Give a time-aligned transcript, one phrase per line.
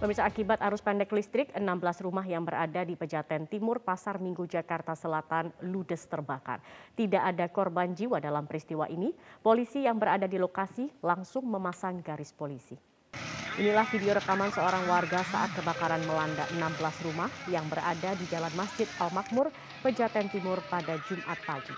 [0.00, 1.60] Pemirsa akibat arus pendek listrik, 16
[2.00, 6.64] rumah yang berada di Pejaten Timur, Pasar Minggu, Jakarta Selatan ludes terbakar.
[6.96, 9.12] Tidak ada korban jiwa dalam peristiwa ini.
[9.44, 12.80] Polisi yang berada di lokasi langsung memasang garis polisi.
[13.60, 18.88] Inilah video rekaman seorang warga saat kebakaran melanda 16 rumah yang berada di Jalan Masjid
[18.96, 19.52] Al-Makmur,
[19.84, 21.76] Pejaten Timur pada Jumat pagi.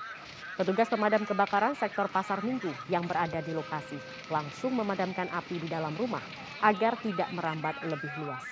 [0.52, 3.96] Petugas pemadam kebakaran sektor Pasar Minggu yang berada di lokasi
[4.28, 6.20] langsung memadamkan api di dalam rumah
[6.60, 8.44] agar tidak merambat lebih luas.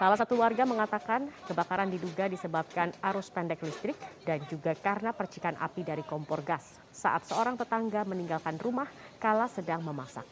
[0.00, 3.92] Salah satu warga mengatakan kebakaran diduga disebabkan arus pendek listrik
[4.24, 8.88] dan juga karena percikan api dari kompor gas saat seorang tetangga meninggalkan rumah
[9.20, 10.24] kala sedang memasak.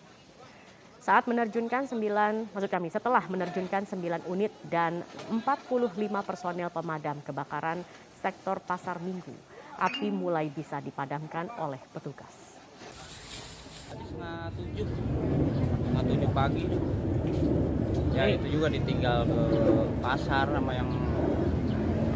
[1.05, 5.93] Saat menerjunkan 9, maksud kami setelah menerjunkan 9 unit dan 45
[6.25, 7.85] personel pemadam kebakaran
[8.25, 9.37] sektor Pasar Minggu,
[9.79, 12.59] api mulai bisa dipadamkan oleh petugas.
[13.89, 14.89] Setengah tujuh.
[15.55, 16.67] Setengah tujuh pagi.
[18.11, 19.43] Ya itu juga ditinggal ke
[20.03, 20.91] pasar sama yang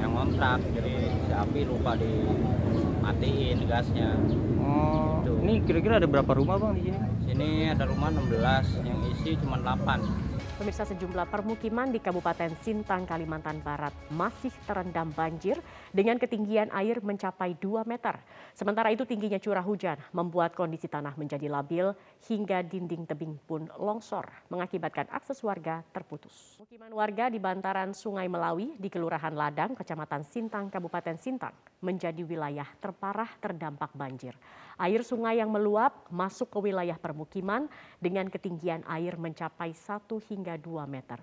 [0.03, 4.11] yang kontrak jadi si api lupa dimatiin gasnya.
[4.59, 5.39] Oh gitu.
[5.47, 6.99] ini kira-kira ada berapa rumah bang di sini?
[7.31, 10.32] Sini ada rumah 16 yang isi cuma 8
[10.63, 15.59] Pemirsa sejumlah permukiman di Kabupaten Sintang, Kalimantan Barat masih terendam banjir
[15.91, 18.15] dengan ketinggian air mencapai 2 meter.
[18.55, 21.91] Sementara itu tingginya curah hujan membuat kondisi tanah menjadi labil
[22.31, 24.23] hingga dinding tebing pun longsor
[24.55, 26.55] mengakibatkan akses warga terputus.
[26.63, 32.71] Pemukiman warga di bantaran Sungai Melawi di Kelurahan Ladang, Kecamatan Sintang, Kabupaten Sintang menjadi wilayah
[32.79, 34.39] terparah terdampak banjir.
[34.83, 37.71] Air sungai yang meluap masuk ke wilayah permukiman
[38.03, 41.23] dengan ketinggian air mencapai 1 hingga hingga 2 meter.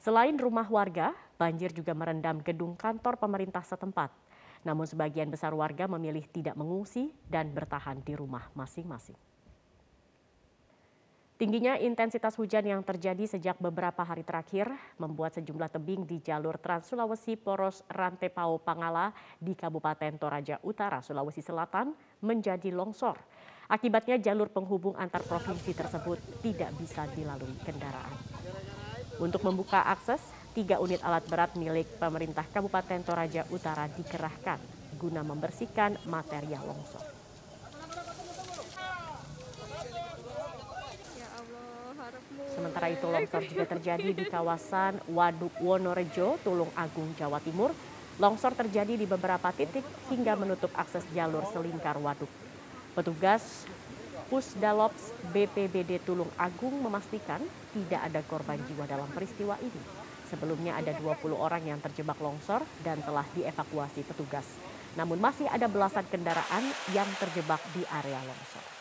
[0.00, 4.08] Selain rumah warga, banjir juga merendam gedung kantor pemerintah setempat.
[4.64, 9.20] Namun sebagian besar warga memilih tidak mengungsi dan bertahan di rumah masing-masing.
[11.42, 16.86] Tingginya intensitas hujan yang terjadi sejak beberapa hari terakhir membuat sejumlah tebing di jalur Trans
[16.86, 19.10] Sulawesi Poros Rantepao Pangala
[19.42, 23.18] di Kabupaten Toraja Utara, Sulawesi Selatan menjadi longsor.
[23.66, 28.14] Akibatnya jalur penghubung antar provinsi tersebut tidak bisa dilalui kendaraan.
[29.18, 30.22] Untuk membuka akses,
[30.54, 34.62] tiga unit alat berat milik pemerintah Kabupaten Toraja Utara dikerahkan
[34.94, 37.21] guna membersihkan material longsor.
[42.82, 47.70] Sementara itu longsor juga terjadi di kawasan Waduk Wonorejo, Tulung Agung, Jawa Timur.
[48.18, 52.26] Longsor terjadi di beberapa titik hingga menutup akses jalur selingkar waduk.
[52.98, 53.70] Petugas
[54.26, 57.38] Pusdalops BPBD Tulung Agung memastikan
[57.70, 59.82] tidak ada korban jiwa dalam peristiwa ini.
[60.26, 64.58] Sebelumnya ada 20 orang yang terjebak longsor dan telah dievakuasi petugas.
[64.98, 68.71] Namun masih ada belasan kendaraan yang terjebak di area longsor.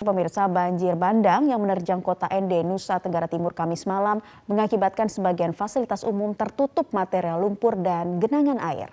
[0.00, 6.08] Pemirsa banjir bandang yang menerjang kota Ende, Nusa Tenggara Timur Kamis malam mengakibatkan sebagian fasilitas
[6.08, 8.88] umum tertutup material lumpur dan genangan air.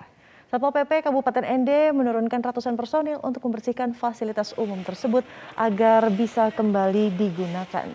[0.52, 5.24] Satpol PP Kabupaten Ende menurunkan ratusan personil untuk membersihkan fasilitas umum tersebut
[5.56, 7.88] agar bisa kembali digunakan.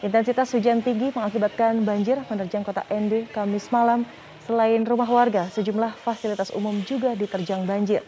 [0.00, 4.08] Intensitas hujan tinggi mengakibatkan banjir menerjang kota Ende Kamis malam.
[4.48, 8.00] Selain rumah warga, sejumlah fasilitas umum juga diterjang banjir.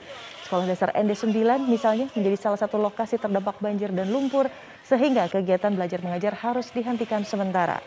[0.50, 4.50] Sekolah Dasar ND 9 misalnya menjadi salah satu lokasi terdampak banjir dan lumpur
[4.82, 7.78] sehingga kegiatan belajar mengajar harus dihentikan sementara.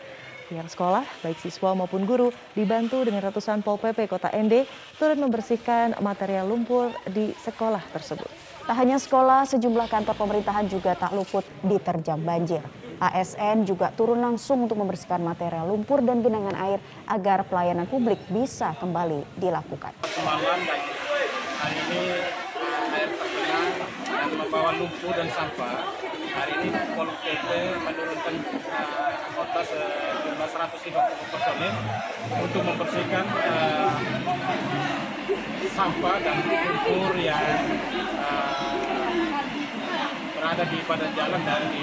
[0.48, 4.64] Pihak sekolah, baik siswa maupun guru, dibantu dengan ratusan Pol PP Kota ND
[4.96, 8.32] turut membersihkan material lumpur di sekolah tersebut.
[8.64, 12.64] Tak hanya sekolah, sejumlah kantor pemerintahan juga tak luput diterjang banjir.
[12.96, 16.80] ASN juga turun langsung untuk membersihkan material lumpur dan genangan air
[17.12, 19.92] agar pelayanan publik bisa kembali dilakukan.
[21.60, 22.43] Hari ini
[24.54, 25.82] membawa lumpur dan sampah.
[26.30, 28.34] Hari ini Pol PP menurunkan
[28.70, 31.74] uh, kota sejumlah 150 personil
[32.38, 33.90] untuk membersihkan uh,
[35.74, 37.66] sampah dan lumpur yang
[38.22, 38.83] uh,
[40.44, 41.82] berada di badan jalan dan di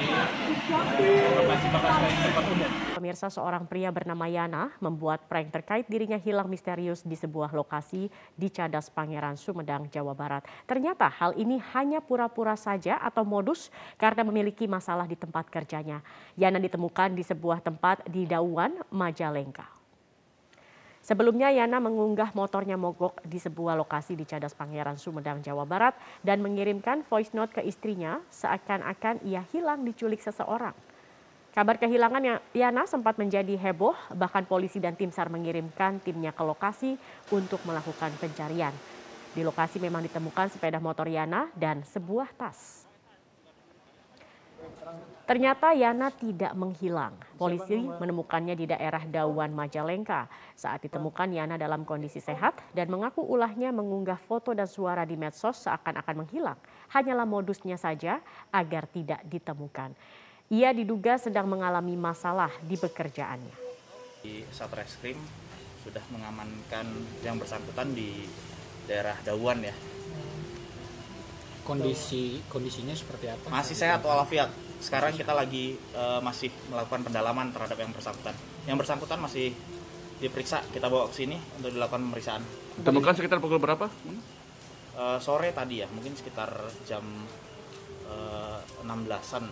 [1.34, 2.70] lokasi-lokasi tempat umum.
[2.94, 8.48] Pemirsa seorang pria bernama Yana membuat prank terkait dirinya hilang misterius di sebuah lokasi di
[8.54, 10.46] Cadas Pangeran Sumedang, Jawa Barat.
[10.70, 16.06] Ternyata hal ini hanya pura-pura saja atau modus karena memiliki masalah di tempat kerjanya.
[16.38, 19.81] Yana ditemukan di sebuah tempat di Dauan, Majalengka.
[21.02, 26.46] Sebelumnya Yana mengunggah motornya mogok di sebuah lokasi di Cadas Pangeran Sumedang, Jawa Barat dan
[26.46, 30.78] mengirimkan voice note ke istrinya seakan-akan ia hilang diculik seseorang.
[31.52, 36.96] Kabar kehilangan Yana sempat menjadi heboh, bahkan polisi dan tim SAR mengirimkan timnya ke lokasi
[37.34, 38.72] untuk melakukan pencarian.
[39.34, 42.91] Di lokasi memang ditemukan sepeda motor Yana dan sebuah tas.
[45.32, 47.16] Ternyata Yana tidak menghilang.
[47.40, 50.28] Polisi menemukannya di daerah Dawan Majalengka.
[50.60, 55.56] Saat ditemukan Yana dalam kondisi sehat dan mengaku ulahnya mengunggah foto dan suara di medsos
[55.64, 56.60] seakan-akan menghilang.
[56.92, 58.20] Hanyalah modusnya saja
[58.52, 59.96] agar tidak ditemukan.
[60.52, 63.56] Ia diduga sedang mengalami masalah di pekerjaannya.
[64.20, 65.16] Di Satreskrim
[65.80, 66.92] sudah mengamankan
[67.24, 68.28] yang bersangkutan di
[68.84, 69.76] daerah Dawan ya.
[71.62, 73.48] Kondisi kondisinya seperti apa?
[73.54, 74.50] Masih sehat walafiat
[74.82, 78.34] sekarang kita lagi uh, masih melakukan pendalaman terhadap yang bersangkutan.
[78.66, 79.54] Yang bersangkutan masih
[80.18, 82.42] diperiksa, kita bawa ke sini untuk dilakukan pemeriksaan.
[82.82, 83.86] Ditemukan sekitar pukul berapa?
[84.98, 86.50] Uh, sore tadi ya, mungkin sekitar
[86.90, 87.06] jam
[88.10, 89.46] uh, 16-an.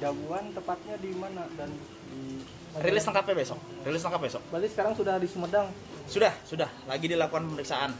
[0.00, 1.68] Dabuan tepatnya di mana dan
[2.08, 2.40] di
[2.78, 3.58] Rilis lengkapnya besok.
[3.82, 4.42] Rilis lengkap besok.
[4.52, 5.66] Berarti sekarang sudah di Sumedang.
[6.04, 6.68] Sudah, sudah.
[6.84, 7.90] Lagi dilakukan pemeriksaan.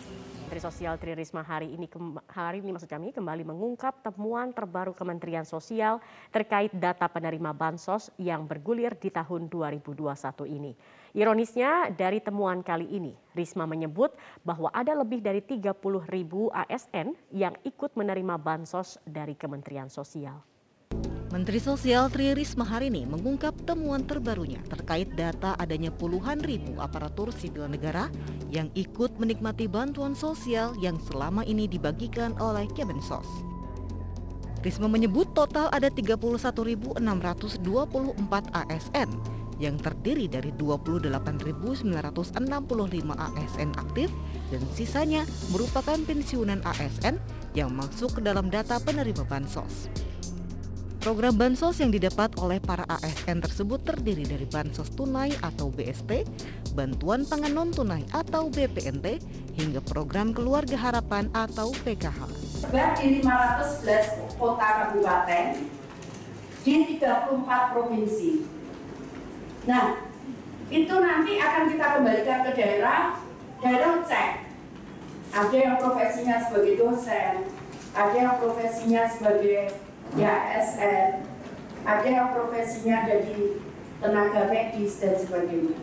[0.49, 1.85] Menteri Sosial Tri Risma hari ini
[2.33, 6.01] hari ini maksud kami kembali mengungkap temuan terbaru Kementerian Sosial
[6.33, 10.09] terkait data penerima bansos yang bergulir di tahun 2021
[10.49, 10.73] ini.
[11.13, 15.69] Ironisnya dari temuan kali ini, Risma menyebut bahwa ada lebih dari 30
[16.09, 20.41] ribu ASN yang ikut menerima bansos dari Kementerian Sosial.
[21.29, 27.29] Menteri Sosial Tri Risma hari ini mengungkap temuan terbarunya terkait data adanya puluhan ribu aparatur
[27.37, 28.09] sipil negara
[28.49, 33.29] yang ikut menikmati bantuan sosial yang selama ini dibagikan oleh Kemensos.
[34.65, 36.97] Risma menyebut total ada 31.624
[38.49, 39.09] ASN
[39.61, 41.93] yang terdiri dari 28.965
[43.13, 44.09] ASN aktif
[44.49, 47.21] dan sisanya merupakan pensiunan ASN
[47.53, 50.08] yang masuk ke dalam data penerima bansos.
[50.99, 56.27] Program bansos yang didapat oleh para ASN tersebut terdiri dari bansos tunai atau BST,
[56.75, 59.23] bantuan pangan non tunai atau BPNT,
[59.55, 62.19] hingga program keluarga harapan atau PKH.
[62.99, 65.71] Di 511 kota kabupaten
[66.67, 68.43] di 34 provinsi.
[69.71, 70.03] Nah,
[70.67, 73.23] itu nanti akan kita kembalikan ke daerah,
[73.63, 74.31] daerah cek.
[75.31, 77.47] Ada yang profesinya sebagai dosen,
[77.95, 79.79] ada yang profesinya sebagai
[80.17, 81.27] ya ASN,
[81.85, 83.61] ada yang profesinya jadi
[83.99, 85.77] tenaga medis dan sebagainya.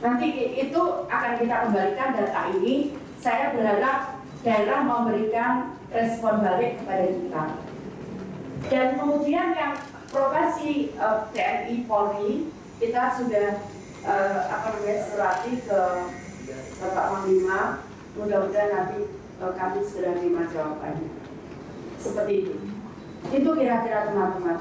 [0.00, 0.28] Nanti
[0.60, 2.96] itu akan kita kembalikan data ini.
[3.18, 7.44] Saya berharap daerah memberikan respon balik kepada kita.
[8.68, 9.74] Dan kemudian yang
[10.12, 13.64] profesi uh, TNI Polri kita sudah
[14.04, 15.00] uh, apa namanya
[15.40, 15.80] ke
[16.84, 17.60] Bapak Panglima.
[18.14, 18.98] Mudah-mudahan nanti
[19.40, 21.08] uh, kami segera terima jawabannya.
[21.96, 22.73] Seperti itu
[23.32, 24.58] itu kira-kira teman-teman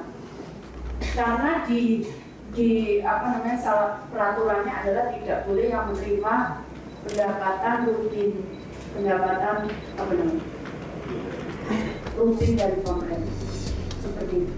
[1.14, 2.08] karena di
[2.54, 6.36] di apa namanya salah peraturannya adalah tidak boleh yang menerima
[7.04, 8.32] pendapatan rutin
[8.94, 9.58] pendapatan
[9.98, 10.46] apa namanya
[12.14, 13.34] rutin dari pemerintah
[14.00, 14.54] seperti itu.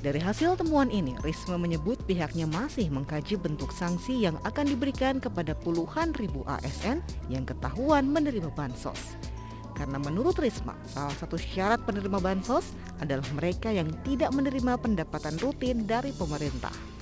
[0.00, 5.52] Dari hasil temuan ini, Risma menyebut pihaknya masih mengkaji bentuk sanksi yang akan diberikan kepada
[5.52, 9.20] puluhan ribu ASN yang ketahuan menerima bansos.
[9.80, 15.88] Karena menurut Risma, salah satu syarat penerima bansos adalah mereka yang tidak menerima pendapatan rutin
[15.88, 17.00] dari pemerintah.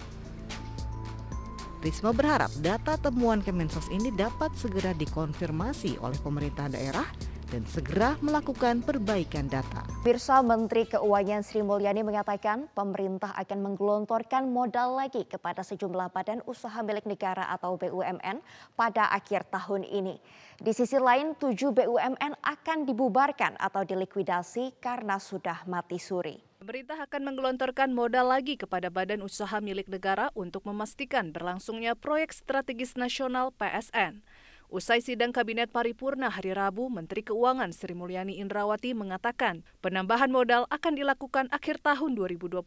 [1.83, 7.07] Risma berharap data temuan Kemensos ini dapat segera dikonfirmasi oleh pemerintah daerah
[7.49, 9.85] dan segera melakukan perbaikan data.
[10.05, 16.81] Pirsa Menteri Keuangan Sri Mulyani mengatakan pemerintah akan menggelontorkan modal lagi kepada sejumlah badan usaha
[16.85, 18.45] milik negara atau BUMN
[18.77, 20.21] pada akhir tahun ini.
[20.61, 26.49] Di sisi lain, tujuh BUMN akan dibubarkan atau dilikuidasi karena sudah mati suri.
[26.59, 32.99] Pemerintah akan menggelontorkan modal lagi kepada badan usaha milik negara untuk memastikan berlangsungnya proyek strategis
[32.99, 34.27] nasional PSN.
[34.69, 40.93] Usai sidang Kabinet Paripurna hari Rabu, Menteri Keuangan Sri Mulyani Indrawati mengatakan penambahan modal akan
[40.93, 42.61] dilakukan akhir tahun 2021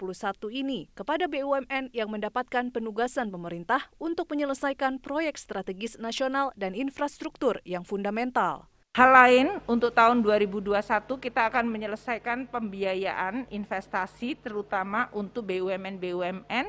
[0.50, 7.86] ini kepada BUMN yang mendapatkan penugasan pemerintah untuk menyelesaikan proyek strategis nasional dan infrastruktur yang
[7.86, 8.65] fundamental.
[8.98, 16.65] Hal lain untuk tahun 2021 kita akan menyelesaikan pembiayaan investasi terutama untuk BUMN-BUMN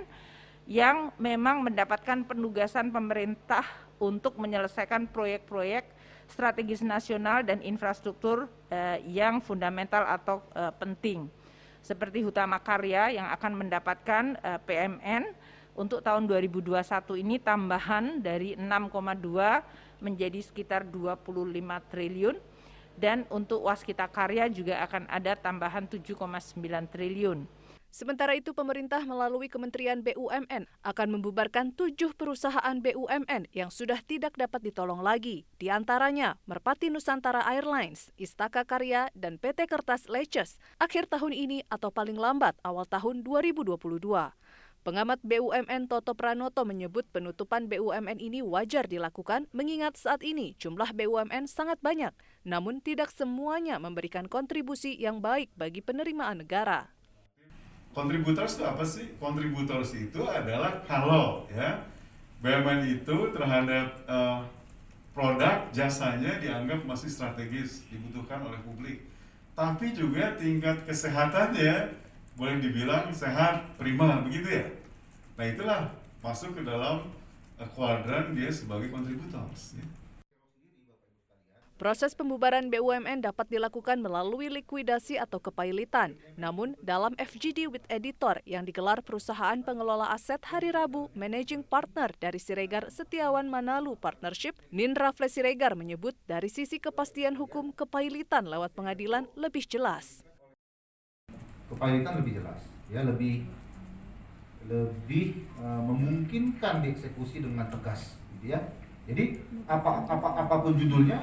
[0.69, 3.65] yang memang mendapatkan penugasan pemerintah
[4.03, 5.87] untuk menyelesaikan proyek-proyek
[6.27, 11.31] strategis nasional dan infrastruktur eh, yang fundamental atau eh, penting.
[11.83, 15.31] Seperti Hutama Karya yang akan mendapatkan eh, PMN
[15.79, 16.83] untuk tahun 2021
[17.23, 21.23] ini tambahan dari 6,2 menjadi sekitar 25
[21.89, 22.37] triliun
[22.99, 26.13] dan untuk Waskita Karya juga akan ada tambahan 7,9
[26.93, 27.49] triliun.
[27.93, 34.65] Sementara itu, pemerintah melalui Kementerian BUMN akan membubarkan tujuh perusahaan BUMN yang sudah tidak dapat
[34.65, 35.45] ditolong lagi.
[35.61, 41.93] Di antaranya Merpati Nusantara Airlines, Istaka Karya, dan PT Kertas Leces akhir tahun ini atau
[41.93, 43.77] paling lambat awal tahun 2022.
[44.83, 51.45] Pengamat BUMN Toto Pranoto menyebut penutupan BUMN ini wajar dilakukan mengingat saat ini jumlah BUMN
[51.45, 52.17] sangat banyak,
[52.49, 56.89] namun tidak semuanya memberikan kontribusi yang baik bagi penerimaan negara.
[57.93, 59.07] Kontributors itu apa sih?
[59.21, 61.85] Kontributors itu adalah kalau ya
[62.41, 64.41] BUMN itu terhadap uh,
[65.13, 69.05] produk jasanya dianggap masih strategis dibutuhkan oleh publik.
[69.53, 71.93] Tapi juga tingkat kesehatannya
[72.41, 74.67] boleh dibilang sehat prima begitu ya.
[75.37, 75.81] Nah itulah
[76.25, 77.05] masuk ke dalam
[77.61, 79.77] uh, kuadran dia sebagai kontributors.
[79.77, 79.85] Ya.
[81.83, 86.15] Proses pembubaran BUMN dapat dilakukan melalui likuidasi atau kepailitan.
[86.39, 92.39] Namun, dalam FGD with Editor yang digelar perusahaan pengelola aset hari Rabu, Managing Partner dari
[92.39, 99.67] Siregar Setiawan Manalu Partnership, Nindra Siregar menyebut dari sisi kepastian hukum kepailitan lewat pengadilan lebih
[99.67, 100.23] jelas.
[101.67, 102.63] Kepailitan lebih jelas,
[102.95, 103.43] ya lebih
[104.71, 108.71] lebih uh, memungkinkan dieksekusi dengan tegas, gitu ya.
[109.11, 111.19] Jadi apa, apa apa pun judulnya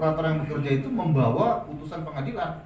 [0.00, 2.64] kurator yang bekerja itu membawa putusan pengadilan.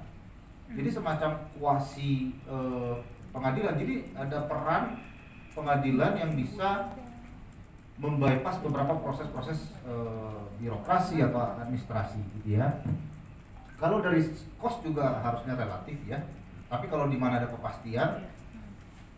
[0.71, 2.95] Jadi semacam kuasi eh,
[3.35, 3.75] pengadilan.
[3.75, 5.03] Jadi ada peran
[5.51, 6.95] pengadilan yang bisa
[7.99, 12.71] membypass beberapa proses-proses eh, birokrasi atau administrasi gitu ya.
[13.75, 14.23] Kalau dari
[14.55, 16.23] kos juga harusnya relatif ya.
[16.71, 18.31] Tapi kalau di mana ada kepastian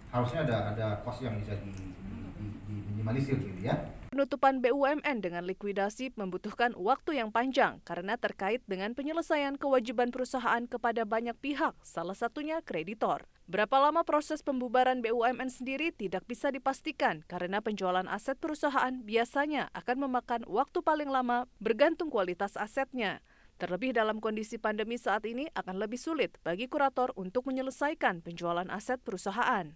[0.09, 3.77] harusnya ada ada kos yang bisa di, di, di, di minimalisir gitu ya.
[4.07, 11.03] Penutupan BUMN dengan likuidasi membutuhkan waktu yang panjang karena terkait dengan penyelesaian kewajiban perusahaan kepada
[11.03, 13.27] banyak pihak, salah satunya kreditor.
[13.51, 20.07] Berapa lama proses pembubaran BUMN sendiri tidak bisa dipastikan karena penjualan aset perusahaan biasanya akan
[20.07, 23.19] memakan waktu paling lama bergantung kualitas asetnya.
[23.59, 29.03] Terlebih dalam kondisi pandemi saat ini akan lebih sulit bagi kurator untuk menyelesaikan penjualan aset
[29.03, 29.75] perusahaan.